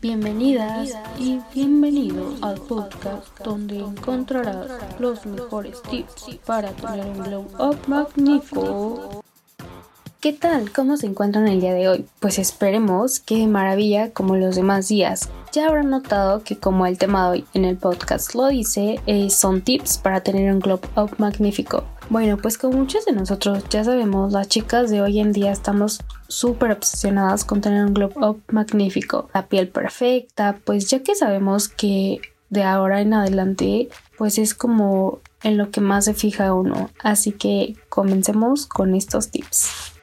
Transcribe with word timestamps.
Bienvenidas 0.00 0.96
y 1.18 1.40
bienvenidos 1.52 2.40
al 2.40 2.60
podcast 2.60 3.36
donde 3.40 3.80
encontrarás 3.80 4.70
los 5.00 5.26
mejores 5.26 5.82
tips 5.90 6.38
para 6.46 6.70
tener 6.70 7.04
un 7.04 7.24
glow 7.24 7.46
up 7.58 7.78
magnífico. 7.88 9.24
¿Qué 10.20 10.32
tal? 10.32 10.70
¿Cómo 10.70 10.96
se 10.96 11.06
encuentran 11.06 11.48
el 11.48 11.60
día 11.60 11.74
de 11.74 11.88
hoy? 11.88 12.06
Pues 12.20 12.38
esperemos 12.38 13.18
que 13.18 13.48
maravilla 13.48 14.12
como 14.12 14.36
los 14.36 14.54
demás 14.54 14.86
días. 14.86 15.30
Ya 15.58 15.66
habrán 15.66 15.90
notado 15.90 16.44
que 16.44 16.56
como 16.56 16.86
el 16.86 16.98
tema 16.98 17.24
de 17.24 17.30
hoy 17.30 17.44
en 17.52 17.64
el 17.64 17.76
podcast 17.76 18.36
lo 18.36 18.46
dice, 18.46 19.00
eh, 19.06 19.28
son 19.28 19.60
tips 19.60 19.98
para 19.98 20.20
tener 20.20 20.52
un 20.52 20.60
glow 20.60 20.78
up 20.94 21.16
magnífico. 21.18 21.82
Bueno, 22.10 22.36
pues 22.36 22.56
como 22.56 22.78
muchos 22.78 23.04
de 23.04 23.10
nosotros 23.10 23.64
ya 23.68 23.82
sabemos, 23.82 24.32
las 24.32 24.46
chicas 24.46 24.88
de 24.88 25.02
hoy 25.02 25.18
en 25.18 25.32
día 25.32 25.50
estamos 25.50 25.98
súper 26.28 26.70
obsesionadas 26.70 27.44
con 27.44 27.60
tener 27.60 27.84
un 27.84 27.92
glow 27.92 28.12
up 28.20 28.40
magnífico, 28.52 29.30
la 29.34 29.48
piel 29.48 29.66
perfecta, 29.66 30.60
pues 30.64 30.88
ya 30.88 31.02
que 31.02 31.16
sabemos 31.16 31.68
que 31.68 32.20
de 32.50 32.62
ahora 32.62 33.00
en 33.00 33.14
adelante, 33.14 33.88
pues 34.16 34.38
es 34.38 34.54
como 34.54 35.18
en 35.42 35.58
lo 35.58 35.72
que 35.72 35.80
más 35.80 36.04
se 36.04 36.14
fija 36.14 36.54
uno. 36.54 36.88
Así 37.02 37.32
que 37.32 37.74
comencemos 37.88 38.68
con 38.68 38.94
estos 38.94 39.30
tips. 39.32 39.97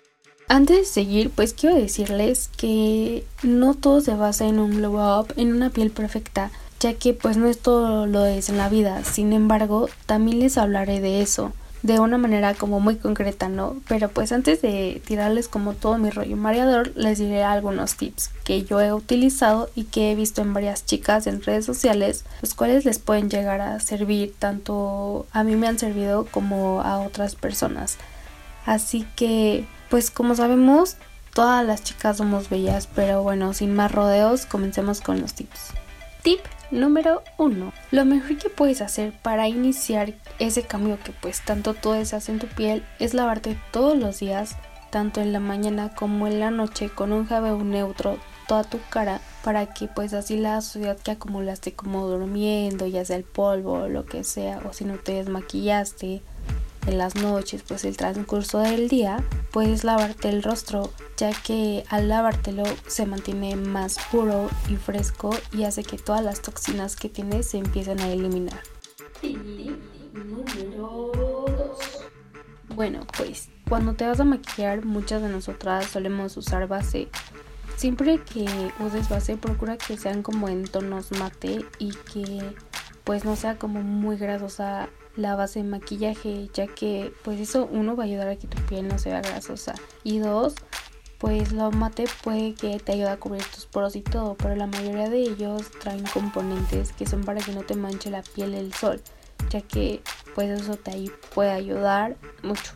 Antes 0.48 0.77
de 0.77 0.85
seguir, 0.85 1.31
pues 1.31 1.54
quiero 1.54 1.76
decirles 1.76 2.52
que 2.55 3.26
no 3.41 3.73
todo 3.73 3.99
se 4.02 4.13
basa 4.13 4.45
en 4.45 4.59
un 4.59 4.76
glow 4.76 5.20
up, 5.20 5.34
en 5.38 5.52
una 5.52 5.71
piel 5.71 5.90
perfecta, 5.90 6.52
ya 6.80 6.94
que 6.94 7.13
pues 7.13 7.35
no 7.35 7.48
es 7.48 7.58
todo 7.58 8.05
lo 8.05 8.26
es 8.26 8.49
en 8.49 8.58
la 8.58 8.70
vida. 8.70 9.04
Sin 9.04 9.34
embargo, 9.34 9.90
también 10.05 10.40
les 10.40 10.59
hablaré 10.59 11.02
de 11.02 11.21
eso 11.21 11.52
de 11.81 11.99
una 11.99 12.18
manera 12.18 12.55
como 12.55 12.80
muy 12.80 12.95
concreta, 12.95 13.48
¿no? 13.48 13.76
Pero 13.88 14.09
pues 14.09 14.31
antes 14.31 14.62
de 14.62 15.02
tirarles 15.05 15.48
como 15.48 15.73
todo 15.73 15.99
mi 15.99 16.09
rollo 16.09 16.35
mareador, 16.35 16.91
les 16.96 17.20
diré 17.20 17.43
algunos 17.43 17.96
tips 17.96 18.32
que 18.43 18.63
yo 18.63 18.82
he 18.82 18.91
utilizado 18.91 19.70
y 19.76 19.84
que 19.84 20.12
he 20.12 20.16
visto 20.16 20.41
en 20.41 20.54
varias 20.54 20.85
chicas 20.85 21.27
en 21.27 21.43
redes 21.43 21.66
sociales, 21.66 22.23
los 22.41 22.55
cuales 22.55 22.85
les 22.85 22.98
pueden 22.98 23.30
llegar 23.30 23.62
a 23.62 23.80
servir 23.80 24.34
tanto 24.38 25.27
a 25.32 25.43
mí 25.43 25.55
me 25.55 25.68
han 25.68 25.77
servido 25.77 26.26
como 26.26 26.82
a 26.82 26.99
otras 26.99 27.35
personas. 27.35 27.98
Así 28.66 29.05
que, 29.16 29.66
pues 29.90 30.12
como 30.12 30.35
sabemos, 30.35 30.98
todas 31.34 31.66
las 31.66 31.84
chicas 31.84 32.18
somos 32.18 32.49
bellas, 32.49 32.88
pero 32.94 33.24
bueno, 33.24 33.54
sin 33.54 33.76
más 33.76 33.91
rodeos, 33.91 34.46
comencemos 34.46 35.02
con 35.02 35.22
los 35.22 35.34
tips. 35.34 35.72
Tip 36.24 36.40
Número 36.72 37.22
1. 37.38 37.72
Lo 37.91 38.05
mejor 38.05 38.38
que 38.38 38.49
puedes 38.49 38.82
hacer 38.82 39.13
para 39.22 39.48
iniciar 39.48 40.13
ese 40.40 40.63
cambio 40.63 40.98
que 41.04 41.12
pues 41.12 41.46
tanto 41.46 41.76
tú 41.76 41.91
deseas 41.91 42.27
en 42.27 42.40
tu 42.40 42.48
piel 42.48 42.84
es 42.99 43.13
lavarte 43.13 43.55
todos 43.72 43.96
los 43.96 44.20
días, 44.20 44.57
tanto 44.90 45.22
en 45.22 45.32
la 45.32 45.40
mañana 45.40 45.94
como 45.94 46.26
en 46.26 46.40
la 46.40 46.50
noche 46.50 46.90
con 46.90 47.12
un 47.13 47.27
jabón 47.27 47.70
neutro 47.70 48.18
toda 48.48 48.63
tu 48.63 48.79
cara 48.90 49.22
para 49.44 49.74
que 49.74 49.88
pues 49.88 50.13
así 50.13 50.38
la 50.38 50.60
suciedad 50.62 50.98
que 50.98 51.12
acumulaste 51.12 51.74
como 51.74 52.07
durmiendo, 52.07 52.88
ya 52.88 53.05
sea 53.05 53.18
el 53.18 53.24
polvo 53.24 53.88
lo 53.88 54.05
que 54.05 54.24
sea, 54.24 54.60
o 54.68 54.74
si 54.74 54.85
no 54.85 54.98
te 54.98 55.13
desmaquillaste, 55.13 56.24
en 56.88 56.98
las 56.98 57.16
noches, 57.16 57.64
pues 57.68 57.86
el 57.86 57.98
transcurso 57.98 58.60
del 58.60 58.88
día, 58.90 59.24
puedes 59.52 59.84
lavarte 59.84 60.30
el 60.30 60.44
rostro, 60.44 60.91
ya 61.18 61.32
que 61.32 61.84
al 61.90 62.10
lavártelo 62.10 62.64
se 62.88 63.05
mantiene 63.05 63.55
más 63.55 63.98
puro 64.12 64.50
y 64.69 64.75
fresco 64.75 65.31
y 65.52 65.63
hace 65.63 65.84
que 65.84 65.97
todas 65.97 66.24
las 66.24 66.41
toxinas 66.41 66.96
que 66.96 67.09
tienes 67.09 67.50
se 67.50 67.58
empiecen 67.58 68.00
a 68.00 68.12
eliminar. 68.12 68.62
número 70.13 71.12
2. 71.13 71.80
Bueno, 72.75 73.08
pues 73.18 73.50
cuando 73.69 73.94
te 73.94 74.06
vas 74.06 74.19
a 74.19 74.25
maquillar, 74.25 74.86
muchas 74.86 75.22
de 75.22 75.30
nosotras 75.30 75.88
solemos 75.88 76.36
usar 76.38 76.68
base. 76.68 77.08
Siempre 77.78 78.22
que 78.22 78.46
uses 78.80 79.09
base, 79.09 79.38
procura 79.38 79.78
que 79.78 79.97
sean 79.97 80.22
como 80.24 80.50
en 80.50 80.66
tonos 80.66 81.12
mate 81.13 81.66
y 81.80 81.91
que 82.13 82.56
pues 83.03 83.25
no 83.25 83.36
sea 83.36 83.58
como 83.58 83.81
muy 83.81 84.18
grasosa 84.18 84.90
la 85.16 85.35
base 85.35 85.62
de 85.62 85.69
maquillaje, 85.69 86.50
ya 86.53 86.68
que 86.68 87.13
pues 87.24 87.40
eso 87.40 87.68
uno 87.72 87.95
va 87.95 88.03
a 88.03 88.07
ayudar 88.07 88.28
a 88.28 88.35
que 88.35 88.47
tu 88.47 88.57
piel 88.63 88.88
no 88.88 88.97
sea 88.97 89.22
grasosa 89.22 89.75
y 90.03 90.19
dos, 90.19 90.56
pues 91.17 91.51
lo 91.51 91.72
mate 91.72 92.06
puede 92.23 92.53
que 92.53 92.79
te 92.79 92.94
ayude 92.94 93.09
a 93.09 93.17
cubrir 93.17 93.44
tus 93.45 93.66
poros 93.66 93.95
y 93.95 94.01
todo, 94.01 94.35
pero 94.35 94.56
la 94.56 94.67
mayoría 94.67 95.09
de 95.09 95.22
ellos 95.22 95.72
traen 95.79 96.03
componentes 96.06 96.91
que 96.94 97.06
son 97.06 97.23
para 97.23 97.41
que 97.41 97.53
no 97.53 97.63
te 97.63 97.75
manche 97.75 98.09
la 98.09 98.22
piel 98.22 98.53
el 98.53 98.73
sol, 98.73 99.01
ya 99.50 99.62
que 99.62 100.01
pues 100.34 100.50
eso 100.50 100.75
te 100.75 101.12
puede 101.34 101.51
ayudar 101.51 102.18
mucho. 102.44 102.73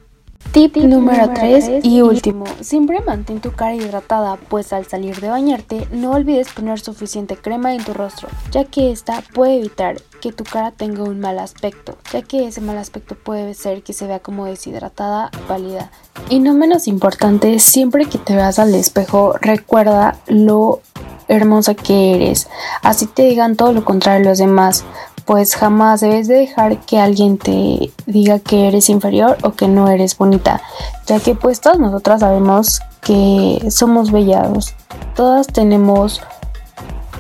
Tip, 0.52 0.78
número 0.78 1.30
3 1.32 1.84
y 1.84 2.02
último, 2.02 2.46
siempre 2.62 3.02
mantén 3.02 3.40
tu 3.40 3.52
cara 3.52 3.76
hidratada, 3.76 4.36
pues 4.36 4.74
al 4.74 4.88
salir 4.88 5.22
de 5.22 5.30
bañarte 5.30 5.88
no 5.92 6.12
olvides 6.12 6.52
poner 6.52 6.80
suficiente 6.80 7.38
crema 7.38 7.76
en 7.76 7.84
tu 7.84 7.94
rostro, 7.94 8.30
ya 8.50 8.66
que 8.66 8.92
esta 8.92 9.22
puede 9.36 9.58
evitar 9.58 10.02
que 10.22 10.32
tu 10.32 10.44
cara 10.44 10.72
tenga 10.72 11.04
un 11.04 11.20
mal 11.20 11.38
aspecto, 11.38 11.98
ya 12.12 12.24
que 12.24 12.48
ese 12.48 12.62
mal 12.62 12.80
aspecto 12.80 13.16
puede 13.16 13.54
ser 13.54 13.84
que 13.84 13.94
se 13.94 14.08
vea 14.08 14.20
como 14.20 14.46
deshidratada, 14.46 15.30
pálida. 15.48 15.92
Y 16.30 16.40
no 16.40 16.56
menos 16.56 16.88
importante, 16.88 17.60
siempre 17.60 18.08
que 18.08 18.18
te 18.18 18.36
veas 18.36 18.58
al 18.58 18.74
espejo, 18.74 19.36
recuerda 19.40 20.18
lo 20.28 20.82
hermosa 21.30 21.74
que 21.76 22.16
eres, 22.16 22.50
así 22.84 23.06
te 23.06 23.24
digan 23.24 23.56
todo 23.56 23.72
lo 23.72 23.86
contrario 23.86 24.28
los 24.30 24.40
demás, 24.40 24.84
pues 25.26 25.56
jamás 25.56 26.02
debes 26.02 26.28
de 26.28 26.36
dejar 26.36 26.80
que 26.80 27.00
alguien 27.00 27.38
te 27.38 27.92
diga 28.08 28.40
que 28.40 28.68
eres 28.68 28.90
inferior 28.90 29.38
o 29.44 29.52
que 29.52 29.68
no 29.68 29.88
eres 29.88 30.18
bonita, 30.18 30.62
ya 31.06 31.20
que 31.20 31.36
pues 31.36 31.62
todas 31.62 31.80
nosotras 31.80 32.20
sabemos 32.22 32.82
que 33.02 33.68
somos 33.70 34.12
bellados, 34.12 34.76
todas 35.16 35.48
tenemos 35.48 36.22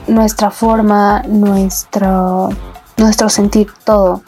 nuestra 0.08 0.52
forma, 0.52 1.22
nuestro, 1.28 2.50
nuestro 2.98 3.30
sentir, 3.30 3.68
todo. 3.86 4.22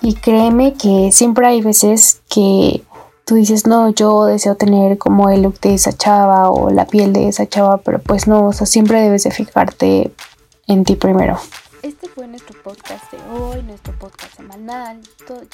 Y 0.00 0.14
créeme 0.14 0.74
que 0.74 1.10
siempre 1.12 1.46
hay 1.46 1.60
veces 1.60 2.22
que 2.28 2.82
tú 3.28 3.34
dices, 3.34 3.66
no, 3.66 3.90
yo 3.90 4.24
deseo 4.24 4.54
tener 4.54 4.96
como 4.96 5.28
el 5.28 5.42
look 5.42 5.60
de 5.60 5.74
esa 5.74 5.92
chava 5.92 6.50
o 6.50 6.70
la 6.70 6.86
piel 6.86 7.12
de 7.12 7.28
esa 7.28 7.46
chava, 7.46 7.76
pero 7.76 7.98
pues 7.98 8.26
no, 8.26 8.46
o 8.46 8.52
sea, 8.54 8.66
siempre 8.66 9.02
debes 9.02 9.24
de 9.24 9.30
fijarte 9.30 10.10
en 10.66 10.84
ti 10.84 10.96
primero. 10.96 11.38
Este 11.82 12.08
fue 12.08 12.26
nuestro 12.26 12.60
podcast 12.62 13.12
de 13.12 13.18
hoy, 13.30 13.62
nuestro 13.64 13.92
podcast 13.98 14.34
semanal. 14.34 15.02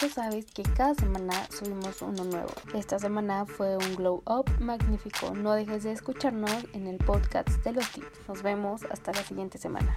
ya 0.00 0.08
sabes 0.08 0.46
que 0.54 0.62
cada 0.62 0.94
semana 0.94 1.32
subimos 1.50 2.00
uno 2.00 2.22
nuevo. 2.24 2.50
Esta 2.74 3.00
semana 3.00 3.44
fue 3.44 3.76
un 3.76 3.96
glow 3.96 4.22
up 4.24 4.48
magnífico. 4.60 5.34
No 5.34 5.52
dejes 5.52 5.82
de 5.82 5.90
escucharnos 5.90 6.54
en 6.74 6.86
el 6.86 6.98
podcast 6.98 7.48
de 7.64 7.72
los 7.72 7.90
tips. 7.90 8.28
Nos 8.28 8.42
vemos 8.44 8.82
hasta 8.88 9.12
la 9.12 9.24
siguiente 9.24 9.58
semana. 9.58 9.96